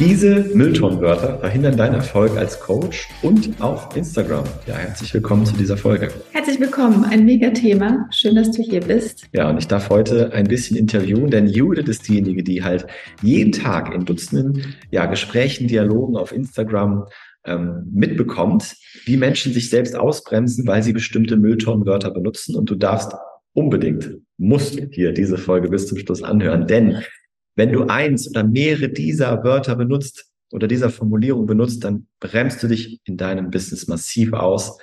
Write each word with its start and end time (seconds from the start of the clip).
Diese 0.00 0.40
Mülltonwörter 0.54 1.38
verhindern 1.38 1.76
deinen 1.76 1.94
Erfolg 1.94 2.36
als 2.36 2.58
Coach 2.58 3.08
und 3.22 3.62
auf 3.62 3.96
Instagram. 3.96 4.42
Ja, 4.66 4.74
herzlich 4.74 5.14
willkommen 5.14 5.46
zu 5.46 5.54
dieser 5.54 5.76
Folge. 5.76 6.08
Herzlich 6.32 6.58
willkommen, 6.58 7.04
ein 7.04 7.24
mega 7.24 7.50
Thema. 7.50 8.08
Schön, 8.10 8.34
dass 8.34 8.50
du 8.50 8.60
hier 8.60 8.80
bist. 8.80 9.28
Ja, 9.32 9.48
und 9.48 9.58
ich 9.58 9.68
darf 9.68 9.90
heute 9.90 10.32
ein 10.32 10.48
bisschen 10.48 10.76
interviewen, 10.76 11.30
denn 11.30 11.46
Judith 11.46 11.88
ist 11.88 12.08
diejenige, 12.08 12.42
die 12.42 12.64
halt 12.64 12.88
jeden 13.22 13.52
Tag 13.52 13.94
in 13.94 14.04
Dutzenden 14.04 14.74
ja, 14.90 15.06
Gesprächen, 15.06 15.68
Dialogen 15.68 16.16
auf 16.16 16.32
Instagram 16.32 17.06
ähm, 17.44 17.88
mitbekommt, 17.92 18.74
wie 19.04 19.16
Menschen 19.16 19.52
sich 19.52 19.70
selbst 19.70 19.94
ausbremsen, 19.94 20.66
weil 20.66 20.82
sie 20.82 20.92
bestimmte 20.92 21.36
Mülltonwörter 21.36 22.10
benutzen. 22.10 22.56
Und 22.56 22.68
du 22.68 22.74
darfst 22.74 23.12
unbedingt, 23.52 24.10
musst 24.38 24.76
hier 24.90 25.12
diese 25.12 25.38
Folge 25.38 25.68
bis 25.68 25.86
zum 25.86 25.98
Schluss 25.98 26.24
anhören, 26.24 26.66
denn 26.66 26.98
wenn 27.56 27.72
du 27.72 27.84
eins 27.84 28.28
oder 28.28 28.44
mehrere 28.44 28.88
dieser 28.88 29.44
Wörter 29.44 29.76
benutzt 29.76 30.30
oder 30.50 30.66
dieser 30.66 30.90
Formulierung 30.90 31.46
benutzt, 31.46 31.84
dann 31.84 32.06
bremst 32.20 32.62
du 32.62 32.68
dich 32.68 33.00
in 33.04 33.16
deinem 33.16 33.50
Business 33.50 33.86
massiv 33.86 34.32
aus. 34.32 34.78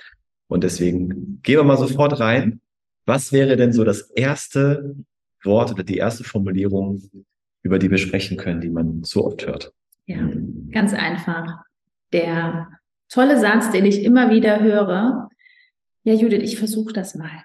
Und 0.47 0.63
deswegen 0.63 1.41
gehen 1.41 1.57
wir 1.57 1.63
mal 1.63 1.77
sofort 1.77 2.19
rein. 2.19 2.61
Was 3.05 3.31
wäre 3.31 3.57
denn 3.57 3.73
so 3.73 3.83
das 3.83 4.01
erste 4.11 4.95
Wort 5.43 5.71
oder 5.71 5.83
die 5.83 5.97
erste 5.97 6.23
Formulierung, 6.23 7.01
über 7.63 7.79
die 7.79 7.89
wir 7.89 7.97
sprechen 7.97 8.37
können, 8.37 8.61
die 8.61 8.69
man 8.69 9.03
so 9.03 9.25
oft 9.25 9.45
hört? 9.47 9.73
Ja, 10.05 10.29
ganz 10.71 10.93
einfach. 10.93 11.63
Der 12.13 12.69
tolle 13.09 13.39
Satz, 13.39 13.71
den 13.71 13.85
ich 13.85 14.03
immer 14.03 14.29
wieder 14.29 14.61
höre. 14.61 15.29
Ja, 16.03 16.13
Judith, 16.13 16.43
ich 16.43 16.57
versuche 16.57 16.93
das 16.93 17.15
mal. 17.15 17.43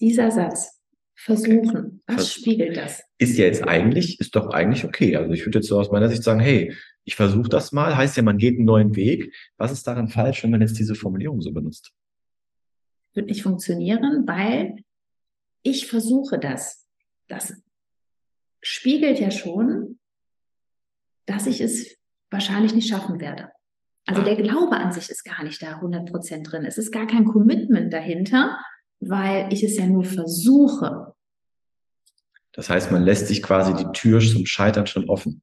Dieser 0.00 0.30
Satz 0.30 0.77
versuchen. 1.18 2.00
Was 2.06 2.16
Vers 2.16 2.32
spiegelt 2.34 2.76
das? 2.76 3.02
Ist 3.18 3.36
ja 3.36 3.44
jetzt 3.44 3.66
eigentlich, 3.66 4.20
ist 4.20 4.36
doch 4.36 4.50
eigentlich 4.50 4.84
okay. 4.84 5.16
Also 5.16 5.32
ich 5.32 5.44
würde 5.44 5.58
jetzt 5.58 5.68
so 5.68 5.78
aus 5.78 5.90
meiner 5.90 6.08
Sicht 6.08 6.22
sagen, 6.22 6.40
hey, 6.40 6.72
ich 7.04 7.16
versuche 7.16 7.48
das 7.48 7.72
mal, 7.72 7.96
heißt 7.96 8.16
ja, 8.16 8.22
man 8.22 8.38
geht 8.38 8.56
einen 8.56 8.64
neuen 8.64 8.94
Weg. 8.94 9.34
Was 9.56 9.72
ist 9.72 9.86
daran 9.86 10.08
falsch, 10.08 10.44
wenn 10.44 10.50
man 10.50 10.60
jetzt 10.60 10.78
diese 10.78 10.94
Formulierung 10.94 11.40
so 11.40 11.52
benutzt? 11.52 11.92
Wird 13.14 13.26
nicht 13.26 13.42
funktionieren, 13.42 14.26
weil 14.26 14.76
ich 15.62 15.88
versuche 15.88 16.38
das. 16.38 16.86
Das 17.26 17.52
spiegelt 18.62 19.18
ja 19.18 19.30
schon, 19.30 19.98
dass 21.26 21.46
ich 21.46 21.60
es 21.60 21.96
wahrscheinlich 22.30 22.74
nicht 22.74 22.88
schaffen 22.88 23.20
werde. 23.20 23.50
Also 24.06 24.22
ah. 24.22 24.24
der 24.24 24.36
Glaube 24.36 24.76
an 24.76 24.92
sich 24.92 25.10
ist 25.10 25.24
gar 25.24 25.42
nicht 25.42 25.60
da 25.62 25.80
100% 25.80 26.48
drin. 26.48 26.64
Es 26.64 26.78
ist 26.78 26.92
gar 26.92 27.06
kein 27.06 27.24
Commitment 27.24 27.92
dahinter, 27.92 28.58
weil 29.00 29.52
ich 29.52 29.62
es 29.62 29.76
ja 29.76 29.86
nur 29.86 30.04
versuche. 30.04 31.12
Das 32.52 32.70
heißt, 32.70 32.90
man 32.90 33.04
lässt 33.04 33.28
sich 33.28 33.42
quasi 33.42 33.74
die 33.74 33.90
Tür 33.92 34.20
zum 34.20 34.46
Scheitern 34.46 34.86
schon 34.86 35.08
offen. 35.08 35.42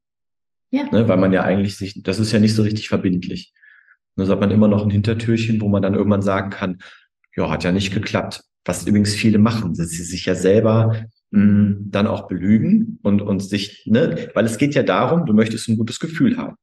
Ja. 0.71 0.83
Ne, 0.91 1.07
weil 1.07 1.17
man 1.17 1.31
ja 1.31 1.43
eigentlich 1.43 1.77
sich, 1.77 2.03
das 2.03 2.19
ist 2.19 2.31
ja 2.31 2.39
nicht 2.39 2.55
so 2.55 2.63
richtig 2.63 2.89
verbindlich. 2.89 3.53
Da 4.15 4.27
hat 4.27 4.39
man 4.39 4.51
immer 4.51 4.67
noch 4.67 4.83
ein 4.83 4.89
Hintertürchen, 4.89 5.61
wo 5.61 5.69
man 5.69 5.81
dann 5.81 5.93
irgendwann 5.93 6.21
sagen 6.21 6.49
kann, 6.49 6.79
ja, 7.35 7.49
hat 7.49 7.63
ja 7.63 7.71
nicht 7.71 7.93
geklappt. 7.93 8.41
Was 8.65 8.85
übrigens 8.85 9.13
viele 9.13 9.37
machen, 9.37 9.73
dass 9.75 9.89
sie 9.89 10.03
sich 10.03 10.25
ja 10.25 10.35
selber 10.35 11.05
mh, 11.31 11.41
hm, 11.41 11.77
dann 11.91 12.07
auch 12.07 12.27
belügen 12.27 12.99
und, 13.03 13.21
und 13.21 13.41
sich, 13.41 13.85
ne, 13.85 14.29
weil 14.33 14.45
es 14.45 14.57
geht 14.57 14.75
ja 14.75 14.83
darum, 14.83 15.25
du 15.25 15.33
möchtest 15.33 15.69
ein 15.69 15.77
gutes 15.77 15.99
Gefühl 15.99 16.37
haben. 16.37 16.55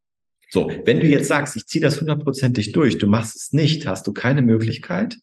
So, 0.51 0.71
wenn 0.85 1.01
du 1.01 1.07
jetzt 1.07 1.29
sagst, 1.29 1.57
ich 1.57 1.67
ziehe 1.67 1.83
das 1.83 2.01
hundertprozentig 2.01 2.73
durch, 2.73 2.99
du 2.99 3.07
machst 3.07 3.37
es 3.37 3.53
nicht, 3.53 3.87
hast 3.87 4.07
du 4.07 4.13
keine 4.13 4.43
Möglichkeit, 4.43 5.17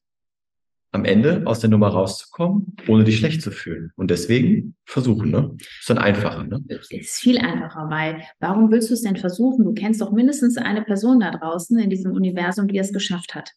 am 0.92 1.06
Ende 1.06 1.44
aus 1.46 1.60
der 1.60 1.70
Nummer 1.70 1.90
rauszukommen, 1.90 2.76
ohne 2.88 3.04
dich 3.04 3.18
schlecht 3.18 3.42
zu 3.42 3.52
fühlen. 3.52 3.92
Und 3.96 4.10
deswegen 4.10 4.76
versuchen, 4.86 5.30
ne? 5.30 5.56
Ist 5.60 5.90
dann 5.90 6.00
einfacher, 6.00 6.44
ne? 6.44 6.64
Ist 6.68 7.20
viel 7.20 7.38
einfacher, 7.38 7.90
weil 7.90 8.24
warum 8.40 8.72
willst 8.72 8.90
du 8.90 8.96
es 8.96 9.04
denn 9.04 9.16
versuchen? 9.16 9.66
Du 9.66 9.74
kennst 9.74 10.02
doch 10.02 10.12
mindestens 10.12 10.58
eine 10.58 10.82
Person 10.82 11.20
da 11.20 11.32
draußen 11.32 11.78
in 11.78 11.90
diesem 11.90 12.12
Universum, 12.14 12.68
die 12.68 12.78
es 12.80 12.92
geschafft 12.92 13.36
hat. 13.36 13.52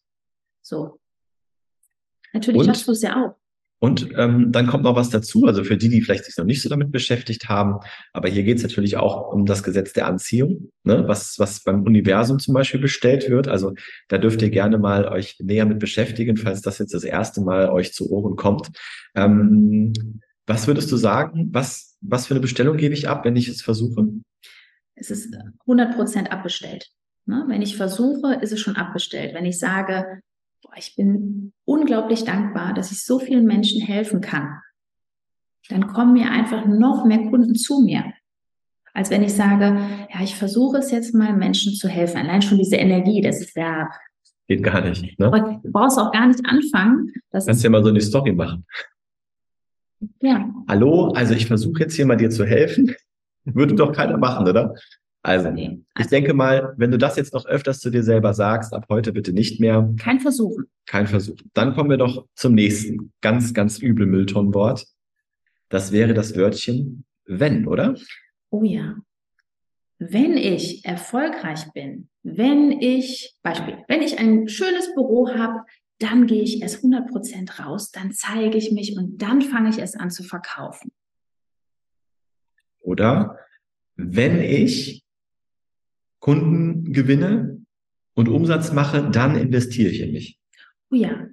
So. 0.60 1.00
Natürlich 2.34 2.60
Und? 2.60 2.66
schaffst 2.66 2.86
du 2.86 2.92
es 2.92 3.02
ja 3.02 3.16
auch. 3.16 3.41
Und 3.82 4.10
ähm, 4.16 4.52
dann 4.52 4.68
kommt 4.68 4.84
noch 4.84 4.94
was 4.94 5.10
dazu, 5.10 5.44
also 5.46 5.64
für 5.64 5.76
die, 5.76 5.88
die 5.88 6.02
vielleicht 6.02 6.26
sich 6.26 6.36
noch 6.36 6.44
nicht 6.44 6.62
so 6.62 6.68
damit 6.68 6.92
beschäftigt 6.92 7.48
haben, 7.48 7.80
aber 8.12 8.28
hier 8.28 8.44
geht 8.44 8.58
es 8.58 8.62
natürlich 8.62 8.96
auch 8.96 9.32
um 9.32 9.44
das 9.44 9.64
Gesetz 9.64 9.92
der 9.92 10.06
Anziehung, 10.06 10.70
ne? 10.84 11.02
was, 11.08 11.36
was 11.40 11.64
beim 11.64 11.82
Universum 11.82 12.38
zum 12.38 12.54
Beispiel 12.54 12.78
bestellt 12.78 13.28
wird. 13.28 13.48
Also 13.48 13.74
da 14.06 14.18
dürft 14.18 14.40
ihr 14.40 14.50
gerne 14.50 14.78
mal 14.78 15.08
euch 15.08 15.34
näher 15.40 15.66
mit 15.66 15.80
beschäftigen, 15.80 16.36
falls 16.36 16.62
das 16.62 16.78
jetzt 16.78 16.94
das 16.94 17.02
erste 17.02 17.40
Mal 17.40 17.70
euch 17.70 17.92
zu 17.92 18.08
Ohren 18.08 18.36
kommt. 18.36 18.70
Ähm, 19.16 19.92
was 20.46 20.68
würdest 20.68 20.92
du 20.92 20.96
sagen? 20.96 21.48
Was, 21.50 21.96
was 22.02 22.28
für 22.28 22.34
eine 22.34 22.40
Bestellung 22.40 22.76
gebe 22.76 22.94
ich 22.94 23.08
ab, 23.08 23.24
wenn 23.24 23.34
ich 23.34 23.48
es 23.48 23.62
versuche? 23.62 24.06
Es 24.94 25.10
ist 25.10 25.36
100 25.62 25.96
Prozent 25.96 26.30
abbestellt. 26.30 26.88
Ne? 27.26 27.46
Wenn 27.48 27.62
ich 27.62 27.76
versuche, 27.76 28.38
ist 28.42 28.52
es 28.52 28.60
schon 28.60 28.76
abbestellt. 28.76 29.34
Wenn 29.34 29.44
ich 29.44 29.58
sage, 29.58 30.20
ich 30.76 30.96
bin 30.96 31.52
unglaublich 31.64 32.24
dankbar, 32.24 32.74
dass 32.74 32.92
ich 32.92 33.04
so 33.04 33.18
vielen 33.18 33.44
Menschen 33.44 33.82
helfen 33.82 34.20
kann, 34.20 34.58
dann 35.68 35.86
kommen 35.86 36.12
mir 36.12 36.30
einfach 36.30 36.66
noch 36.66 37.04
mehr 37.04 37.30
Kunden 37.30 37.54
zu 37.54 37.80
mir. 37.82 38.04
Als 38.94 39.10
wenn 39.10 39.22
ich 39.22 39.32
sage, 39.32 39.78
ja, 40.12 40.22
ich 40.22 40.36
versuche 40.36 40.78
es 40.78 40.90
jetzt 40.90 41.14
mal 41.14 41.34
Menschen 41.34 41.74
zu 41.74 41.88
helfen. 41.88 42.18
Allein 42.18 42.42
schon 42.42 42.58
diese 42.58 42.76
Energie, 42.76 43.22
das 43.22 43.40
ist 43.40 43.56
ja. 43.56 43.88
Geht 44.48 44.62
gar 44.62 44.82
nicht. 44.82 45.18
Ne? 45.18 45.60
Du 45.62 45.72
brauchst 45.72 45.98
auch 45.98 46.12
gar 46.12 46.26
nicht 46.26 46.44
anfangen. 46.44 47.10
Das 47.30 47.46
Kannst 47.46 47.64
ja 47.64 47.70
mal 47.70 47.82
so 47.82 47.88
eine 47.88 48.00
Story 48.00 48.32
machen. 48.32 48.66
Ja. 50.20 50.52
Hallo, 50.68 51.08
also 51.12 51.32
ich 51.32 51.46
versuche 51.46 51.80
jetzt 51.80 51.94
hier 51.94 52.06
mal 52.06 52.16
dir 52.16 52.28
zu 52.28 52.44
helfen. 52.44 52.94
Würde 53.44 53.74
doch 53.74 53.92
keiner 53.92 54.18
machen, 54.18 54.46
oder? 54.46 54.74
Also, 55.24 55.50
okay. 55.50 55.80
ich 55.98 56.06
denke 56.08 56.34
mal, 56.34 56.74
wenn 56.76 56.90
du 56.90 56.98
das 56.98 57.16
jetzt 57.16 57.32
noch 57.32 57.46
öfters 57.46 57.78
zu 57.78 57.90
dir 57.90 58.02
selber 58.02 58.34
sagst, 58.34 58.74
ab 58.74 58.86
heute 58.88 59.12
bitte 59.12 59.32
nicht 59.32 59.60
mehr. 59.60 59.88
Kein 59.96 60.18
Versuch. 60.18 60.58
Kein 60.86 61.06
Versuch. 61.06 61.36
Dann 61.54 61.74
kommen 61.74 61.90
wir 61.90 61.96
doch 61.96 62.26
zum 62.34 62.54
nächsten 62.54 63.12
ganz, 63.20 63.54
ganz 63.54 63.78
übel 63.78 64.06
Mülltonnenwort. 64.06 64.84
Das 65.68 65.92
wäre 65.92 66.12
das 66.12 66.36
Wörtchen 66.36 67.04
wenn, 67.24 67.66
oder? 67.66 67.94
Oh 68.50 68.64
ja. 68.64 68.96
Wenn 69.98 70.36
ich 70.36 70.84
erfolgreich 70.84 71.72
bin, 71.72 72.08
wenn 72.22 72.72
ich, 72.72 73.36
Beispiel, 73.42 73.78
wenn 73.88 74.02
ich 74.02 74.18
ein 74.18 74.48
schönes 74.48 74.92
Büro 74.94 75.28
habe, 75.28 75.64
dann 75.98 76.26
gehe 76.26 76.42
ich 76.42 76.60
erst 76.62 76.82
100% 76.84 77.62
raus, 77.62 77.92
dann 77.92 78.12
zeige 78.12 78.58
ich 78.58 78.72
mich 78.72 78.96
und 78.96 79.22
dann 79.22 79.40
fange 79.40 79.70
ich 79.70 79.78
erst 79.78 79.98
an 80.00 80.10
zu 80.10 80.24
verkaufen. 80.24 80.90
Oder 82.80 83.38
wenn 83.94 84.40
ich 84.40 85.04
Kunden 86.22 86.92
gewinne 86.92 87.66
und 88.14 88.28
Umsatz 88.28 88.72
mache, 88.72 89.10
dann 89.10 89.34
investiere 89.34 89.90
ich 89.90 90.00
in 90.00 90.12
mich. 90.12 90.38
Oh 90.92 90.94
ja, 90.94 91.26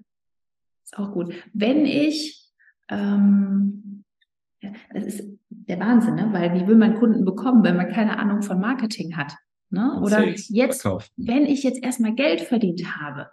ist 0.84 0.98
auch 0.98 1.12
gut. 1.12 1.32
Wenn 1.54 1.86
ich, 1.86 2.50
ähm, 2.90 4.04
ja, 4.62 4.72
das 4.92 5.06
ist 5.06 5.24
der 5.48 5.80
Wahnsinn, 5.80 6.16
ne? 6.16 6.30
weil 6.32 6.56
wie 6.56 6.68
will 6.68 6.76
man 6.76 6.96
Kunden 6.96 7.24
bekommen, 7.24 7.64
wenn 7.64 7.78
man 7.78 7.92
keine 7.92 8.18
Ahnung 8.18 8.42
von 8.42 8.60
Marketing 8.60 9.16
hat? 9.16 9.36
Ne? 9.70 10.00
Oder 10.02 10.22
Sales, 10.22 10.50
jetzt, 10.50 10.82
Verkauf. 10.82 11.08
wenn 11.18 11.46
ich 11.46 11.62
jetzt 11.62 11.84
erstmal 11.84 12.16
Geld 12.16 12.42
verdient 12.42 12.84
habe, 13.00 13.28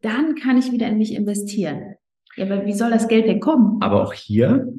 dann 0.00 0.36
kann 0.36 0.56
ich 0.56 0.72
wieder 0.72 0.88
in 0.88 0.96
mich 0.96 1.12
investieren. 1.12 1.96
Ja, 2.36 2.46
aber 2.46 2.64
wie 2.64 2.72
soll 2.72 2.90
das 2.90 3.08
Geld 3.08 3.26
denn 3.26 3.40
kommen? 3.40 3.82
Aber 3.82 4.02
auch 4.02 4.14
hier, 4.14 4.72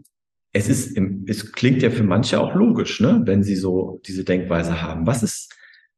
es 0.53 0.69
ist, 0.69 0.97
es 1.27 1.51
klingt 1.51 1.83
ja 1.83 1.91
für 1.91 2.03
manche 2.03 2.41
auch 2.41 2.55
logisch, 2.55 2.99
ne, 2.99 3.21
wenn 3.25 3.43
sie 3.43 3.55
so 3.55 4.01
diese 4.07 4.23
Denkweise 4.23 4.81
haben. 4.81 5.05
Was 5.05 5.21
ist, 5.21 5.54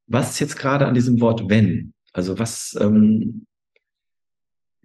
was 0.08 0.32
ist 0.32 0.40
jetzt 0.40 0.58
gerade 0.58 0.88
an 0.88 0.94
diesem 0.94 1.22
Wort 1.22 1.50
wenn? 1.50 1.94
Also 2.14 2.40
was, 2.40 2.76
ähm, 2.80 3.46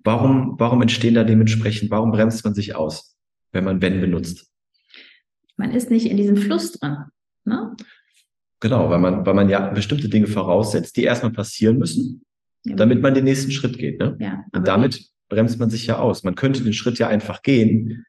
warum, 0.05 0.57
warum 0.59 0.83
entstehen 0.83 1.15
da 1.15 1.25
dementsprechend, 1.25 1.91
warum 1.91 2.11
bremst 2.11 2.45
man 2.45 2.55
sich 2.55 2.75
aus, 2.75 3.17
wenn 3.53 3.65
man 3.65 3.81
wenn 3.81 4.01
benutzt? 4.01 4.51
Man 5.57 5.73
ist 5.73 5.91
nicht 5.91 6.07
in 6.07 6.17
diesem 6.17 6.37
Fluss 6.37 6.73
drin. 6.73 6.97
Ne? 7.45 7.77
Genau, 8.61 8.91
weil 8.91 8.99
man, 8.99 9.25
weil 9.25 9.35
man 9.35 9.49
ja 9.49 9.71
bestimmte 9.71 10.09
Dinge 10.09 10.27
voraussetzt, 10.27 10.97
die 10.97 11.05
erstmal 11.05 11.33
passieren 11.33 11.79
müssen, 11.79 12.25
ja. 12.65 12.77
damit 12.77 13.01
man 13.01 13.15
den 13.15 13.25
nächsten 13.25 13.51
Schritt 13.51 13.79
geht. 13.79 13.99
Ne? 13.99 14.17
Ja, 14.21 14.45
Und 14.53 14.67
damit 14.67 14.99
wie? 14.99 15.07
bremst 15.29 15.59
man 15.59 15.71
sich 15.71 15.87
ja 15.87 15.99
aus. 15.99 16.23
Man 16.23 16.35
könnte 16.35 16.63
den 16.63 16.73
Schritt 16.73 16.99
ja 16.99 17.09
einfach 17.09 17.43
gehen, 17.43 18.05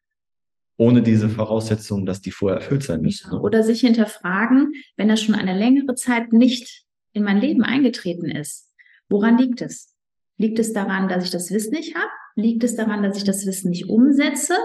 ohne 0.77 1.01
diese 1.01 1.30
Voraussetzungen, 1.30 2.06
dass 2.06 2.21
die 2.21 2.31
vorher 2.31 2.60
erfüllt 2.60 2.83
sein 2.83 3.01
müssen. 3.01 3.31
Oder 3.33 3.63
sich 3.63 3.81
hinterfragen, 3.81 4.74
wenn 4.98 5.10
er 5.10 5.18
schon 5.18 5.36
eine 5.36 5.57
längere 5.57 5.95
Zeit 5.95 6.33
nicht 6.33 6.83
in 7.13 7.24
mein 7.24 7.39
Leben 7.39 7.63
eingetreten 7.63 8.30
ist. 8.30 8.69
Woran 9.10 9.38
liegt 9.38 9.62
es? 9.62 9.94
Liegt 10.38 10.60
es 10.60 10.74
daran, 10.74 11.07
dass 11.07 11.24
ich 11.24 11.31
das 11.31 11.51
Wissen 11.51 11.71
nicht 11.71 11.95
habe? 11.95 12.12
liegt 12.36 12.63
es 12.63 12.75
daran, 12.75 13.04
dass 13.04 13.18
ich 13.18 13.24
das 13.24 13.45
Wissen 13.45 13.69
nicht 13.69 13.89
umsetze 13.89 14.56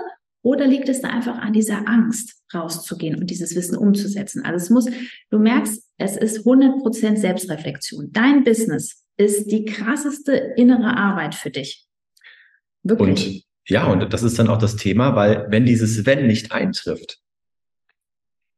oder 0.43 0.67
liegt 0.67 0.89
es 0.89 1.01
da 1.01 1.09
einfach 1.09 1.39
an 1.39 1.53
dieser 1.53 1.89
Angst, 1.89 2.43
rauszugehen 2.55 3.19
und 3.19 3.29
dieses 3.29 3.55
Wissen 3.55 3.77
umzusetzen? 3.77 4.45
Also 4.45 4.65
es 4.65 4.71
muss, 4.71 4.87
du 5.31 5.39
merkst, 5.39 5.83
es 5.99 6.17
ist 6.17 6.47
100% 6.47 7.17
Selbstreflexion. 7.17 8.11
Dein 8.13 8.45
Business 8.45 9.05
ist 9.17 9.51
die 9.51 9.65
krasseste 9.65 10.33
innere 10.57 10.97
Arbeit 10.97 11.35
für 11.35 11.51
dich. 11.51 11.87
Wirklich. 12.83 13.27
Und 13.27 13.45
ja, 13.69 13.87
und 13.87 14.13
das 14.13 14.23
ist 14.23 14.39
dann 14.39 14.49
auch 14.49 14.59
das 14.59 14.77
Thema, 14.77 15.15
weil 15.15 15.47
wenn 15.51 15.67
dieses 15.67 16.07
Wenn 16.07 16.27
nicht 16.27 16.53
eintrifft, 16.53 17.21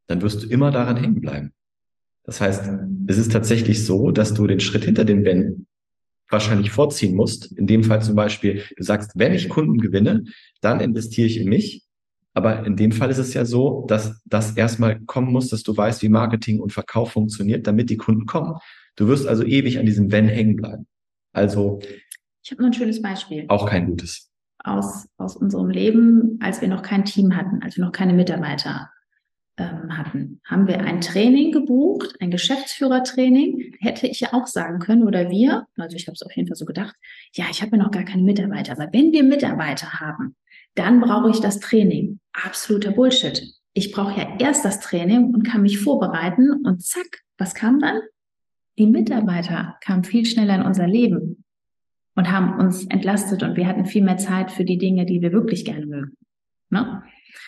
dann 0.07 0.23
wirst 0.23 0.43
du 0.43 0.49
immer 0.49 0.71
daran 0.71 0.97
hängen 0.97 1.21
bleiben. 1.21 1.53
Das 2.25 2.41
heißt, 2.41 2.71
es 3.07 3.19
ist 3.19 3.33
tatsächlich 3.33 3.85
so, 3.85 4.11
dass 4.11 4.35
du 4.35 4.47
den 4.47 4.61
Schritt 4.61 4.85
hinter 4.85 5.05
dem 5.05 5.25
Wenn 5.25 5.67
wahrscheinlich 6.29 6.71
vorziehen 6.71 7.17
musst. 7.17 7.53
In 7.53 7.67
dem 7.67 7.83
Fall 7.83 8.03
zum 8.03 8.15
Beispiel, 8.15 8.63
du 8.77 8.83
sagst, 8.83 9.13
wenn 9.17 9.35
ich 9.35 9.49
Kunden 9.49 9.79
gewinne, 9.79 10.25
dann 10.61 10.81
investiere 10.81 11.27
ich 11.27 11.39
in 11.39 11.49
mich. 11.49 11.85
Aber 12.33 12.65
in 12.65 12.77
dem 12.77 12.93
Fall 12.93 13.11
ist 13.11 13.19
es 13.19 13.35
ja 13.35 13.45
so, 13.45 13.85
dass 13.89 14.23
das 14.25 14.57
erstmal 14.57 15.01
kommen 15.01 15.33
muss, 15.33 15.49
dass 15.49 15.65
du 15.65 15.77
weißt, 15.77 16.03
wie 16.03 16.09
Marketing 16.09 16.61
und 16.61 16.73
Verkauf 16.73 17.13
funktioniert, 17.13 17.67
damit 17.67 17.91
die 17.91 17.97
Kunden 17.97 18.27
kommen. 18.27 18.55
Du 18.95 19.09
wirst 19.09 19.27
also 19.27 19.43
ewig 19.43 19.79
an 19.79 19.87
diesem 19.87 20.13
Wenn 20.13 20.29
hängen 20.29 20.57
bleiben. 20.57 20.87
Also. 21.33 21.81
Ich 22.45 22.53
habe 22.53 22.63
noch 22.63 22.69
ein 22.69 22.75
schönes 22.75 23.03
Beispiel. 23.03 23.47
Auch 23.49 23.69
kein 23.69 23.87
gutes. 23.87 24.31
Aus, 24.63 25.09
aus 25.17 25.37
unserem 25.37 25.71
Leben, 25.71 26.39
als 26.41 26.61
wir 26.61 26.69
noch 26.69 26.83
kein 26.83 27.05
Team 27.05 27.37
hatten, 27.37 27.63
als 27.63 27.77
wir 27.77 27.85
noch 27.85 27.93
keine 27.93 28.13
Mitarbeiter 28.13 28.91
ähm, 29.61 29.99
hatten, 29.99 30.41
haben 30.45 30.67
wir 30.67 30.81
ein 30.81 31.03
Training 31.03 31.53
gebucht, 31.53 32.17
ein 32.21 32.31
Geschäftsführertraining. 32.31 33.75
Hätte 33.79 34.07
ich 34.07 34.21
ja 34.21 34.33
auch 34.33 34.47
sagen 34.47 34.79
können 34.79 35.03
oder 35.03 35.29
wir, 35.29 35.67
also 35.77 35.97
ich 35.97 36.07
habe 36.07 36.15
es 36.15 36.23
auf 36.23 36.35
jeden 36.35 36.49
Fall 36.49 36.57
so 36.57 36.65
gedacht, 36.65 36.97
ja, 37.35 37.45
ich 37.51 37.61
habe 37.61 37.77
ja 37.77 37.83
noch 37.83 37.91
gar 37.91 38.05
keine 38.05 38.23
Mitarbeiter, 38.23 38.73
aber 38.73 38.89
wenn 38.93 39.13
wir 39.13 39.23
Mitarbeiter 39.23 40.01
haben, 40.01 40.35
dann 40.75 41.01
brauche 41.01 41.31
ich 41.31 41.41
das 41.41 41.61
Training. 41.61 42.21
Absoluter 42.33 42.93
Bullshit. 42.93 43.43
Ich 43.75 43.93
brauche 43.93 44.19
ja 44.19 44.37
erst 44.39 44.65
das 44.65 44.81
Training 44.81 45.35
und 45.35 45.47
kann 45.47 45.63
mich 45.63 45.79
vorbereiten 45.79 46.65
und 46.65 46.83
zack, 46.83 47.21
was 47.37 47.55
kam 47.55 47.79
dann? 47.79 48.01
Die 48.79 48.87
Mitarbeiter 48.87 49.77
kamen 49.83 50.05
viel 50.05 50.25
schneller 50.25 50.55
in 50.55 50.63
unser 50.63 50.87
Leben 50.87 51.45
und 52.15 52.31
haben 52.31 52.59
uns 52.59 52.87
entlastet 52.87 53.43
und 53.43 53.57
wir 53.57 53.67
hatten 53.67 53.85
viel 53.85 54.03
mehr 54.03 54.17
Zeit 54.17 54.51
für 54.51 54.65
die 54.65 54.79
Dinge, 54.79 55.05
die 55.05 55.21
wir 55.21 55.33
wirklich 55.33 55.65
gerne 55.65 55.87
mögen. 55.87 56.17
Ne? 56.71 57.03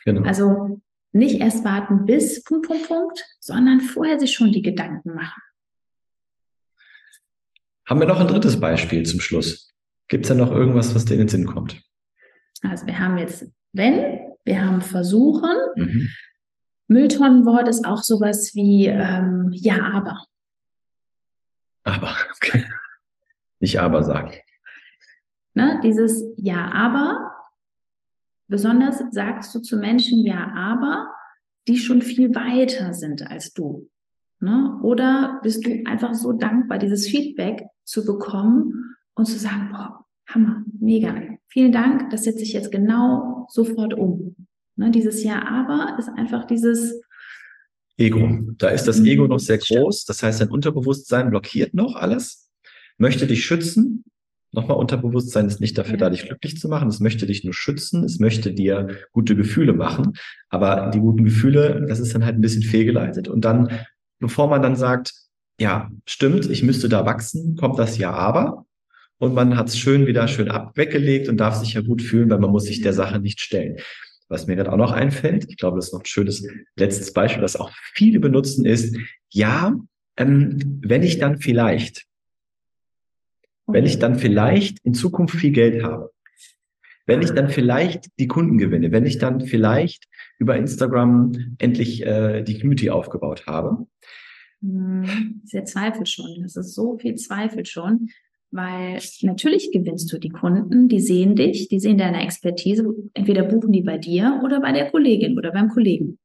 Genau. 0.04 0.22
Also 0.22 0.80
nicht 1.12 1.40
erst 1.40 1.64
warten 1.64 2.06
bis 2.06 2.42
Punkt, 2.42 2.66
Punkt, 2.66 2.88
Punkt, 2.88 3.24
sondern 3.40 3.80
vorher 3.80 4.18
sich 4.18 4.32
schon 4.32 4.52
die 4.52 4.62
Gedanken 4.62 5.14
machen. 5.14 5.42
Haben 7.86 8.00
wir 8.00 8.06
noch 8.06 8.20
ein 8.20 8.28
drittes 8.28 8.58
Beispiel 8.58 9.04
zum 9.04 9.20
Schluss? 9.20 9.72
Gibt 10.08 10.24
es 10.24 10.28
da 10.28 10.34
noch 10.34 10.50
irgendwas, 10.50 10.94
was 10.94 11.04
dir 11.04 11.14
in 11.14 11.20
den 11.20 11.28
Sinn 11.28 11.46
kommt? 11.46 11.82
Also 12.62 12.86
wir 12.86 12.98
haben 12.98 13.18
jetzt 13.18 13.46
wenn, 13.72 14.20
wir 14.44 14.64
haben 14.64 14.82
versuchen. 14.82 15.56
Mhm. 15.76 16.08
Mülltonnenwort 16.88 17.68
ist 17.68 17.86
auch 17.86 18.02
sowas 18.02 18.54
wie 18.54 18.86
ähm, 18.86 19.48
ja, 19.52 19.92
aber. 19.92 20.24
Aber, 21.84 22.14
okay. 22.36 22.64
Nicht 23.60 23.80
aber 23.80 24.04
sagen. 24.04 24.32
Ne, 25.54 25.80
dieses 25.82 26.22
ja, 26.36 26.70
aber 26.70 27.30
Besonders 28.48 29.02
sagst 29.10 29.54
du 29.54 29.60
zu 29.60 29.76
Menschen 29.76 30.24
ja, 30.24 30.52
aber 30.54 31.08
die 31.68 31.78
schon 31.78 32.02
viel 32.02 32.34
weiter 32.34 32.92
sind 32.92 33.30
als 33.30 33.52
du. 33.52 33.88
Ne? 34.40 34.78
Oder 34.82 35.40
bist 35.42 35.64
du 35.64 35.82
einfach 35.86 36.14
so 36.14 36.32
dankbar, 36.32 36.78
dieses 36.78 37.06
Feedback 37.06 37.64
zu 37.84 38.04
bekommen 38.04 38.96
und 39.14 39.26
zu 39.26 39.38
sagen, 39.38 39.68
boah, 39.70 40.04
Hammer, 40.26 40.64
mega, 40.80 41.14
vielen 41.48 41.72
Dank, 41.72 42.10
das 42.10 42.24
setze 42.24 42.42
ich 42.42 42.52
jetzt 42.52 42.72
genau 42.72 43.46
sofort 43.48 43.94
um. 43.94 44.34
Ne? 44.76 44.90
Dieses 44.90 45.22
Ja, 45.22 45.46
aber 45.46 45.96
ist 45.98 46.08
einfach 46.08 46.46
dieses 46.46 47.00
Ego. 47.96 48.40
Da 48.58 48.70
ist 48.70 48.88
das 48.88 49.00
Ego 49.00 49.28
noch 49.28 49.38
sehr 49.38 49.58
groß. 49.58 50.06
Das 50.06 50.22
heißt, 50.22 50.40
dein 50.40 50.50
Unterbewusstsein 50.50 51.30
blockiert 51.30 51.74
noch 51.74 51.94
alles, 51.94 52.50
möchte 52.98 53.26
dich 53.26 53.44
schützen 53.44 54.04
Nochmal, 54.54 54.76
Unterbewusstsein 54.76 55.46
ist 55.46 55.60
nicht 55.60 55.78
dafür 55.78 55.94
ja. 55.94 55.98
da, 55.98 56.10
dich 56.10 56.26
glücklich 56.26 56.58
zu 56.58 56.68
machen. 56.68 56.88
Es 56.88 57.00
möchte 57.00 57.26
dich 57.26 57.42
nur 57.42 57.54
schützen. 57.54 58.04
Es 58.04 58.18
möchte 58.18 58.52
dir 58.52 58.98
gute 59.12 59.34
Gefühle 59.34 59.72
machen. 59.72 60.12
Aber 60.50 60.90
die 60.92 61.00
guten 61.00 61.24
Gefühle, 61.24 61.86
das 61.88 62.00
ist 62.00 62.14
dann 62.14 62.24
halt 62.24 62.36
ein 62.36 62.42
bisschen 62.42 62.62
fehlgeleitet. 62.62 63.28
Und 63.28 63.46
dann, 63.46 63.70
bevor 64.18 64.48
man 64.48 64.60
dann 64.60 64.76
sagt, 64.76 65.14
ja, 65.58 65.90
stimmt, 66.06 66.50
ich 66.50 66.62
müsste 66.62 66.88
da 66.88 67.06
wachsen, 67.06 67.56
kommt 67.56 67.78
das 67.78 67.96
Ja 67.96 68.12
aber. 68.12 68.66
Und 69.18 69.34
man 69.34 69.56
hat 69.56 69.68
es 69.68 69.78
schön 69.78 70.06
wieder 70.06 70.26
schön 70.28 70.50
abweggelegt 70.50 71.28
und 71.28 71.36
darf 71.38 71.54
sich 71.54 71.74
ja 71.74 71.80
gut 71.80 72.02
fühlen, 72.02 72.28
weil 72.28 72.40
man 72.40 72.50
muss 72.50 72.64
sich 72.64 72.82
der 72.82 72.92
Sache 72.92 73.20
nicht 73.20 73.40
stellen. 73.40 73.76
Was 74.28 74.46
mir 74.46 74.56
gerade 74.56 74.72
auch 74.72 74.76
noch 74.76 74.92
einfällt, 74.92 75.46
ich 75.48 75.56
glaube, 75.56 75.76
das 75.76 75.86
ist 75.86 75.92
noch 75.92 76.00
ein 76.00 76.06
schönes 76.06 76.46
letztes 76.76 77.12
Beispiel, 77.12 77.40
das 77.40 77.56
auch 77.56 77.70
viele 77.94 78.18
benutzen, 78.18 78.66
ist, 78.66 78.96
ja, 79.30 79.74
ähm, 80.16 80.80
wenn 80.82 81.02
ich 81.02 81.18
dann 81.18 81.38
vielleicht 81.38 82.04
wenn 83.66 83.86
ich 83.86 83.98
dann 83.98 84.16
vielleicht 84.16 84.78
in 84.84 84.94
Zukunft 84.94 85.36
viel 85.36 85.52
Geld 85.52 85.82
habe, 85.82 86.10
wenn 87.06 87.22
ich 87.22 87.30
dann 87.30 87.48
vielleicht 87.48 88.06
die 88.18 88.28
Kunden 88.28 88.58
gewinne, 88.58 88.92
wenn 88.92 89.06
ich 89.06 89.18
dann 89.18 89.40
vielleicht 89.40 90.04
über 90.38 90.56
Instagram 90.56 91.32
endlich 91.58 92.06
äh, 92.06 92.42
die 92.42 92.58
Community 92.58 92.90
aufgebaut 92.90 93.46
habe. 93.46 93.86
Sehr 95.44 95.64
Zweifel 95.64 96.06
schon. 96.06 96.42
Das 96.42 96.56
ist 96.56 96.74
so 96.74 96.96
viel 96.98 97.16
Zweifel 97.16 97.66
schon, 97.66 98.10
weil 98.52 99.00
natürlich 99.22 99.72
gewinnst 99.72 100.12
du 100.12 100.18
die 100.18 100.28
Kunden, 100.28 100.88
die 100.88 101.00
sehen 101.00 101.34
dich, 101.34 101.68
die 101.68 101.80
sehen 101.80 101.98
deine 101.98 102.22
Expertise. 102.22 102.86
Entweder 103.14 103.42
buchen 103.42 103.72
die 103.72 103.82
bei 103.82 103.98
dir 103.98 104.40
oder 104.44 104.60
bei 104.60 104.72
der 104.72 104.90
Kollegin 104.90 105.36
oder 105.36 105.50
beim 105.50 105.68
Kollegen. 105.68 106.18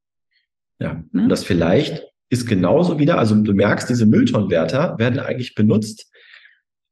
Ja, 0.80 1.04
ne? 1.12 1.24
und 1.24 1.30
das 1.30 1.44
vielleicht 1.44 2.06
ist 2.30 2.45
genauso 2.45 3.00
wieder, 3.00 3.18
also 3.18 3.36
du 3.36 3.54
merkst, 3.54 3.89
diese 3.89 4.06
Mülltonnenwärter 4.06 5.00
werden 5.00 5.19
eigentlich 5.19 5.56
benutzt, 5.56 6.12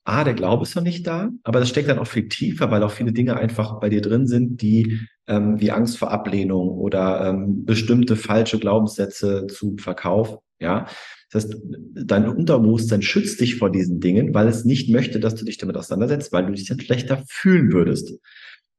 A, 0.05 0.23
der 0.23 0.35
Glaube 0.35 0.63
ist 0.63 0.75
noch 0.75 0.83
nicht 0.83 1.05
da, 1.07 1.29
aber 1.43 1.59
das 1.59 1.69
steckt 1.69 1.89
dann 1.89 1.97
auch 1.97 2.07
viel 2.07 2.29
tiefer, 2.29 2.69
weil 2.69 2.83
auch 2.83 2.91
viele 2.91 3.11
Dinge 3.11 3.37
einfach 3.37 3.79
bei 3.79 3.89
dir 3.89 4.01
drin 4.01 4.27
sind, 4.27 4.61
die 4.61 4.99
ähm, 5.27 5.59
wie 5.59 5.71
Angst 5.71 5.97
vor 5.97 6.11
Ablehnung 6.11 6.69
oder 6.69 7.27
ähm, 7.27 7.65
bestimmte 7.65 8.15
falsche 8.15 8.59
Glaubenssätze 8.59 9.47
zu 9.47 9.75
Verkauf. 9.77 10.37
Ja, 10.59 10.85
das 11.31 11.45
heißt, 11.45 11.57
dein 11.93 12.29
Unterbewusstsein 12.29 13.01
schützt 13.01 13.41
dich 13.41 13.55
vor 13.55 13.71
diesen 13.71 13.99
Dingen, 13.99 14.33
weil 14.33 14.47
es 14.47 14.63
nicht 14.63 14.89
möchte, 14.89 15.19
dass 15.19 15.35
du 15.35 15.43
dich 15.43 15.57
damit 15.57 15.75
auseinandersetzt, 15.75 16.31
weil 16.31 16.45
du 16.45 16.53
dich 16.53 16.67
dann 16.67 16.79
schlechter 16.79 17.23
fühlen 17.27 17.73
würdest. 17.73 18.13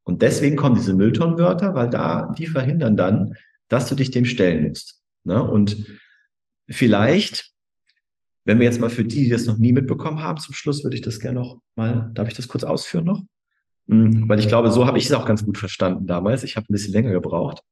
Und 0.04 0.22
deswegen 0.22 0.54
kommen 0.54 0.76
diese 0.76 0.94
Mülltonnenwörter, 0.94 1.74
weil 1.74 1.90
da 1.90 2.32
die 2.38 2.46
verhindern 2.46 2.96
dann, 2.96 3.34
dass 3.68 3.88
du 3.88 3.96
dich 3.96 4.12
dem 4.12 4.24
stellen 4.24 4.68
musst. 4.68 5.02
Ne? 5.24 5.42
Und 5.42 5.86
vielleicht 6.68 7.55
wenn 8.46 8.60
wir 8.60 8.64
jetzt 8.64 8.80
mal 8.80 8.90
für 8.90 9.04
die, 9.04 9.24
die 9.24 9.28
das 9.28 9.46
noch 9.46 9.58
nie 9.58 9.72
mitbekommen 9.72 10.22
haben, 10.22 10.38
zum 10.38 10.54
Schluss 10.54 10.84
würde 10.84 10.96
ich 10.96 11.02
das 11.02 11.18
gerne 11.18 11.40
noch 11.40 11.60
mal, 11.74 12.10
darf 12.14 12.28
ich 12.28 12.34
das 12.34 12.46
kurz 12.46 12.62
ausführen 12.62 13.04
noch? 13.04 13.22
Mhm, 13.86 14.28
weil 14.28 14.38
ich 14.38 14.48
glaube, 14.48 14.70
so 14.70 14.86
habe 14.86 14.98
ich 14.98 15.06
es 15.06 15.12
auch 15.12 15.26
ganz 15.26 15.44
gut 15.44 15.58
verstanden 15.58 16.06
damals. 16.06 16.44
Ich 16.44 16.56
habe 16.56 16.66
ein 16.68 16.72
bisschen 16.72 16.92
länger 16.92 17.10
gebraucht. 17.10 17.62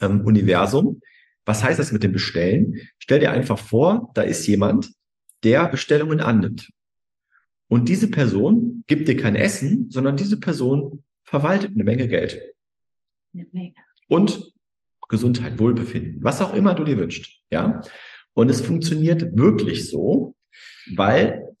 Ähm, 0.00 0.20
Universum. 0.20 1.00
Was 1.46 1.64
heißt 1.64 1.78
das 1.78 1.90
mit 1.90 2.02
dem 2.02 2.12
Bestellen? 2.12 2.76
Stell 2.98 3.20
dir 3.20 3.30
einfach 3.30 3.58
vor, 3.58 4.10
da 4.14 4.22
ist 4.22 4.46
jemand, 4.46 4.92
der 5.42 5.66
Bestellungen 5.68 6.20
annimmt. 6.20 6.70
Und 7.68 7.88
diese 7.88 8.10
Person 8.10 8.84
gibt 8.86 9.08
dir 9.08 9.16
kein 9.16 9.36
Essen, 9.36 9.90
sondern 9.90 10.16
diese 10.16 10.38
Person 10.38 11.02
verwaltet 11.24 11.72
eine 11.74 11.84
Menge 11.84 12.08
Geld. 12.08 12.40
Eine 13.32 13.46
Menge. 13.52 13.74
Und 14.08 14.52
Gesundheit, 15.08 15.58
Wohlbefinden, 15.58 16.22
was 16.22 16.42
auch 16.42 16.52
immer 16.52 16.74
du 16.74 16.84
dir 16.84 16.98
wünschst. 16.98 17.40
Ja. 17.50 17.80
Und 18.38 18.50
es 18.50 18.60
funktioniert 18.60 19.36
wirklich 19.36 19.90
so, 19.90 20.36
weil, 20.94 21.56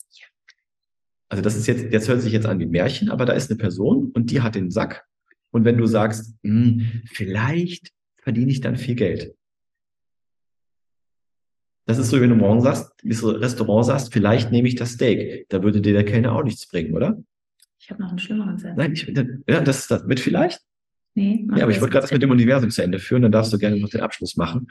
also 1.28 1.42
das 1.42 1.56
ist 1.56 1.66
jetzt, 1.66 1.92
jetzt 1.92 2.08
hört 2.08 2.22
sich 2.22 2.32
jetzt 2.32 2.46
an 2.46 2.60
wie 2.60 2.66
Märchen, 2.66 3.10
aber 3.10 3.26
da 3.26 3.32
ist 3.32 3.50
eine 3.50 3.58
Person 3.58 4.12
und 4.14 4.30
die 4.30 4.42
hat 4.42 4.54
den 4.54 4.70
Sack. 4.70 5.04
Und 5.50 5.64
wenn 5.64 5.76
du 5.76 5.86
sagst, 5.86 6.36
hm, 6.44 7.02
vielleicht 7.06 7.90
verdiene 8.18 8.52
ich 8.52 8.60
dann 8.60 8.76
viel 8.76 8.94
Geld. 8.94 9.34
Das 11.86 11.98
ist 11.98 12.10
so, 12.10 12.20
wenn 12.20 12.30
du 12.30 12.36
morgen 12.36 12.60
sagst, 12.60 12.92
ins 13.02 13.24
Restaurant 13.24 13.86
sagst, 13.86 14.12
vielleicht 14.12 14.52
nehme 14.52 14.68
ich 14.68 14.76
das 14.76 14.92
Steak. 14.92 15.46
Da 15.48 15.64
würde 15.64 15.80
dir 15.80 15.94
der 15.94 16.04
Kellner 16.04 16.32
auch 16.32 16.44
nichts 16.44 16.68
bringen, 16.68 16.94
oder? 16.94 17.18
Ich 17.80 17.90
habe 17.90 18.00
noch 18.00 18.10
einen 18.10 18.20
schlimmeren 18.20 18.56
Satz. 18.56 18.76
Nein, 18.76 18.92
ich, 18.92 19.12
ja, 19.48 19.60
das 19.62 19.80
ist 19.80 19.90
das 19.90 20.04
mit 20.04 20.20
vielleicht. 20.20 20.60
Nee, 21.16 21.44
ja, 21.56 21.64
aber 21.64 21.72
ich 21.72 21.80
wollte 21.80 21.94
gerade 21.94 22.04
das 22.04 22.12
mit 22.12 22.22
dem 22.22 22.30
Universum 22.30 22.70
zu 22.70 22.82
Ende 22.82 23.00
führen, 23.00 23.22
dann 23.22 23.32
darfst 23.32 23.52
du 23.52 23.58
gerne 23.58 23.80
noch 23.80 23.88
den 23.88 24.02
Abschluss 24.02 24.36
machen. 24.36 24.68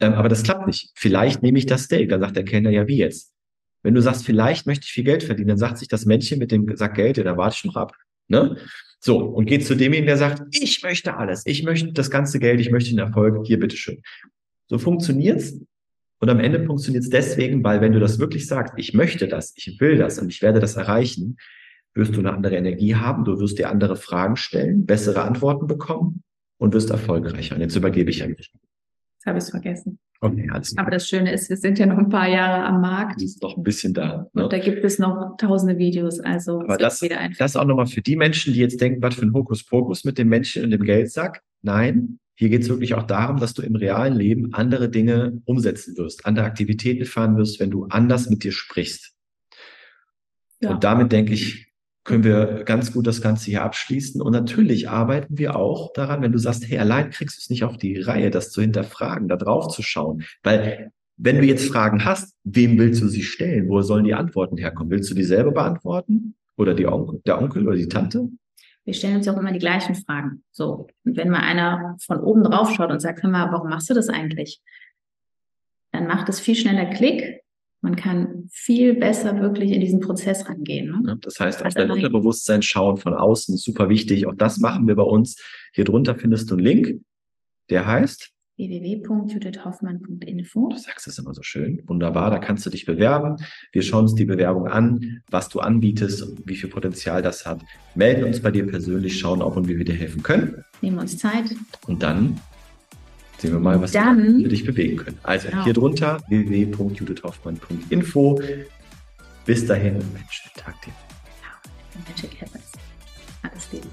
Ähm, 0.00 0.14
aber 0.14 0.28
das 0.28 0.42
klappt 0.42 0.66
nicht. 0.66 0.90
Vielleicht 0.94 1.42
nehme 1.42 1.58
ich 1.58 1.66
das 1.66 1.84
Steak. 1.84 2.08
Dann 2.08 2.20
sagt 2.20 2.36
der 2.36 2.44
Kellner, 2.44 2.70
ja, 2.70 2.88
wie 2.88 2.96
jetzt? 2.96 3.32
Wenn 3.82 3.94
du 3.94 4.02
sagst, 4.02 4.24
vielleicht 4.24 4.66
möchte 4.66 4.84
ich 4.84 4.92
viel 4.92 5.04
Geld 5.04 5.22
verdienen, 5.22 5.48
dann 5.48 5.58
sagt 5.58 5.78
sich 5.78 5.88
das 5.88 6.04
Männchen 6.04 6.38
mit 6.38 6.52
dem 6.52 6.76
Sack 6.76 6.94
Geld, 6.94 7.16
ja, 7.16 7.24
da 7.24 7.36
warte 7.36 7.56
ich 7.58 7.64
noch 7.64 7.76
ab. 7.76 7.94
Ne? 8.28 8.56
So, 9.00 9.18
und 9.18 9.46
geht 9.46 9.66
zu 9.66 9.74
demjenigen, 9.74 10.06
der 10.06 10.18
sagt, 10.18 10.42
ich 10.50 10.82
möchte 10.82 11.16
alles, 11.16 11.46
ich 11.46 11.62
möchte 11.62 11.92
das 11.92 12.10
ganze 12.10 12.38
Geld, 12.38 12.60
ich 12.60 12.70
möchte 12.70 12.90
den 12.90 12.98
Erfolg, 12.98 13.46
hier, 13.46 13.58
bitteschön. 13.58 14.02
So 14.68 14.78
funktioniert's. 14.78 15.58
Und 16.18 16.28
am 16.28 16.38
Ende 16.38 16.62
funktioniert's 16.66 17.08
deswegen, 17.08 17.64
weil 17.64 17.80
wenn 17.80 17.92
du 17.92 18.00
das 18.00 18.18
wirklich 18.18 18.46
sagst, 18.46 18.74
ich 18.76 18.92
möchte 18.92 19.26
das, 19.26 19.54
ich 19.56 19.80
will 19.80 19.96
das 19.96 20.18
und 20.18 20.30
ich 20.30 20.42
werde 20.42 20.60
das 20.60 20.76
erreichen, 20.76 21.38
wirst 21.94 22.14
du 22.14 22.20
eine 22.20 22.32
andere 22.34 22.56
Energie 22.56 22.94
haben, 22.94 23.24
du 23.24 23.40
wirst 23.40 23.58
dir 23.58 23.70
andere 23.70 23.96
Fragen 23.96 24.36
stellen, 24.36 24.84
bessere 24.84 25.22
Antworten 25.22 25.66
bekommen 25.66 26.22
und 26.58 26.74
wirst 26.74 26.90
erfolgreicher. 26.90 27.54
Und 27.54 27.62
jetzt 27.62 27.74
übergebe 27.74 28.10
ich 28.10 28.22
an 28.22 28.36
dich. 28.36 28.52
Jetzt 29.20 29.26
habe 29.26 29.36
ich 29.36 29.44
es 29.44 29.50
vergessen. 29.50 29.98
Okay, 30.22 30.48
alles 30.50 30.76
Aber 30.78 30.90
das 30.90 31.06
Schöne 31.06 31.30
ist, 31.30 31.50
wir 31.50 31.58
sind 31.58 31.78
ja 31.78 31.84
noch 31.84 31.98
ein 31.98 32.08
paar 32.08 32.26
Jahre 32.26 32.64
am 32.64 32.80
Markt. 32.80 33.20
ist 33.20 33.42
noch 33.42 33.54
ein 33.54 33.62
bisschen 33.62 33.92
da. 33.92 34.26
Ne? 34.32 34.44
Und 34.44 34.52
da 34.52 34.58
gibt 34.58 34.82
es 34.82 34.98
noch 34.98 35.36
tausende 35.36 35.76
Videos. 35.76 36.20
Also 36.20 36.60
Aber 36.60 36.78
das, 36.78 37.02
wieder 37.02 37.18
einfach. 37.18 37.36
das 37.36 37.54
auch 37.54 37.66
nochmal 37.66 37.86
für 37.86 38.00
die 38.00 38.16
Menschen, 38.16 38.54
die 38.54 38.60
jetzt 38.60 38.80
denken, 38.80 39.02
was 39.02 39.16
für 39.16 39.26
ein 39.26 39.34
Hokuspokus 39.34 40.04
mit 40.04 40.16
dem 40.16 40.28
Menschen 40.28 40.64
und 40.64 40.70
dem 40.70 40.84
Geldsack. 40.84 41.42
Nein, 41.60 42.18
hier 42.34 42.48
geht 42.48 42.62
es 42.62 42.70
wirklich 42.70 42.94
auch 42.94 43.02
darum, 43.02 43.40
dass 43.40 43.52
du 43.52 43.60
im 43.60 43.76
realen 43.76 44.14
Leben 44.14 44.54
andere 44.54 44.88
Dinge 44.88 45.42
umsetzen 45.44 45.98
wirst, 45.98 46.24
andere 46.24 46.46
Aktivitäten 46.46 47.04
fahren 47.04 47.36
wirst, 47.36 47.60
wenn 47.60 47.70
du 47.70 47.84
anders 47.90 48.30
mit 48.30 48.42
dir 48.42 48.52
sprichst. 48.52 49.12
Ja. 50.60 50.70
Und 50.70 50.82
damit 50.82 51.12
denke 51.12 51.34
ich, 51.34 51.69
können 52.04 52.24
wir 52.24 52.64
ganz 52.64 52.92
gut 52.92 53.06
das 53.06 53.20
Ganze 53.20 53.46
hier 53.46 53.62
abschließen. 53.62 54.22
Und 54.22 54.32
natürlich 54.32 54.88
arbeiten 54.88 55.38
wir 55.38 55.56
auch 55.56 55.92
daran, 55.92 56.22
wenn 56.22 56.32
du 56.32 56.38
sagst, 56.38 56.68
hey, 56.68 56.78
allein 56.78 57.10
kriegst 57.10 57.36
du 57.36 57.40
es 57.40 57.50
nicht 57.50 57.64
auf 57.64 57.76
die 57.76 58.00
Reihe, 58.00 58.30
das 58.30 58.50
zu 58.50 58.60
hinterfragen, 58.60 59.28
da 59.28 59.36
drauf 59.36 59.68
zu 59.68 59.82
schauen. 59.82 60.24
Weil 60.42 60.92
wenn 61.16 61.38
du 61.38 61.44
jetzt 61.44 61.68
Fragen 61.68 62.04
hast, 62.04 62.34
wem 62.44 62.78
willst 62.78 63.02
du 63.02 63.08
sie 63.08 63.22
stellen? 63.22 63.68
Wo 63.68 63.82
sollen 63.82 64.04
die 64.04 64.14
Antworten 64.14 64.56
herkommen? 64.56 64.90
Willst 64.90 65.10
du 65.10 65.14
die 65.14 65.24
selber 65.24 65.52
beantworten? 65.52 66.34
Oder 66.56 66.74
die 66.74 66.86
Onkel, 66.86 67.20
der 67.26 67.40
Onkel 67.40 67.66
oder 67.66 67.76
die 67.76 67.88
Tante? 67.88 68.28
wir 68.84 68.94
stellen 68.94 69.16
uns 69.16 69.26
ja 69.26 69.32
auch 69.32 69.38
immer 69.38 69.52
die 69.52 69.58
gleichen 69.58 69.94
Fragen. 69.94 70.42
So. 70.50 70.88
Und 71.04 71.16
wenn 71.16 71.30
mal 71.30 71.40
einer 71.40 71.96
von 72.00 72.18
oben 72.20 72.42
drauf 72.42 72.72
schaut 72.74 72.90
und 72.90 73.00
sagt, 73.00 73.22
hör 73.22 73.30
mal, 73.30 73.52
warum 73.52 73.68
machst 73.68 73.90
du 73.90 73.94
das 73.94 74.08
eigentlich? 74.08 74.60
Dann 75.92 76.06
macht 76.06 76.28
es 76.28 76.40
viel 76.40 76.56
schneller 76.56 76.86
Klick. 76.86 77.40
Man 77.82 77.96
kann 77.96 78.46
viel 78.50 78.94
besser 78.94 79.40
wirklich 79.40 79.72
in 79.72 79.80
diesen 79.80 80.00
Prozess 80.00 80.46
rangehen. 80.48 80.90
Ne? 80.90 81.02
Ja, 81.08 81.14
Das 81.20 81.40
heißt, 81.40 81.64
auf 81.64 81.72
dein. 81.74 81.90
Unterbewusstsein 81.90 82.62
schauen 82.62 82.96
von 82.98 83.14
außen 83.14 83.54
ist 83.54 83.64
super 83.64 83.88
wichtig. 83.88 84.26
Auch 84.26 84.34
das 84.34 84.58
machen 84.58 84.86
wir 84.86 84.96
bei 84.96 85.02
uns. 85.02 85.36
Hier 85.72 85.84
drunter 85.84 86.14
findest 86.14 86.50
du 86.50 86.56
einen 86.56 86.64
Link, 86.64 87.00
der 87.70 87.86
heißt, 87.86 88.30
www.judithhoffmann.info. 88.68 90.68
du 90.68 90.76
sagst 90.76 91.08
es 91.08 91.18
immer 91.18 91.32
so 91.32 91.42
schön, 91.42 91.80
wunderbar, 91.86 92.30
da 92.30 92.38
kannst 92.38 92.66
du 92.66 92.70
dich 92.70 92.84
bewerben. 92.84 93.36
Wir 93.72 93.80
schauen 93.82 94.02
uns 94.02 94.14
die 94.14 94.26
Bewerbung 94.26 94.68
an, 94.68 95.22
was 95.30 95.48
du 95.48 95.60
anbietest, 95.60 96.22
und 96.22 96.46
wie 96.46 96.56
viel 96.56 96.68
Potenzial 96.68 97.22
das 97.22 97.46
hat. 97.46 97.62
Melden 97.94 98.24
uns 98.24 98.40
bei 98.40 98.50
dir 98.50 98.66
persönlich, 98.66 99.18
schauen, 99.18 99.40
ob 99.40 99.56
und 99.56 99.68
wie 99.68 99.78
wir 99.78 99.86
dir 99.86 99.94
helfen 99.94 100.22
können. 100.22 100.62
Nehmen 100.82 100.96
wir 100.96 101.02
uns 101.02 101.16
Zeit. 101.16 101.44
Und 101.86 102.02
dann 102.02 102.38
sehen 103.40 103.52
wir 103.52 103.60
mal, 103.60 103.80
was 103.80 103.94
wir 103.94 104.00
Dann, 104.02 104.44
dich 104.48 104.64
bewegen 104.64 104.96
können. 104.96 105.18
Also 105.22 105.48
Genau. 105.48 105.64
hier 105.64 105.72
drunter 105.72 106.20
www.judithhoffmann.info. 106.28 108.40
Bis 109.46 109.66
dahin, 109.66 109.94
Mensch, 109.94 110.04
schönen 110.30 110.54
Tag 110.56 110.74
dir. 110.82 110.92
Magic 112.08 112.40
Happens. 112.40 112.72
Alles 113.42 113.68
Liebe. 113.72 113.86